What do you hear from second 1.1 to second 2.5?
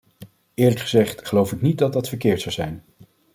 geloof ik niet dat dat verkeerd